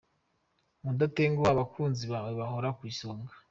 [0.83, 3.31] Mudatenguha abakunzi bawe gahore ku isonga.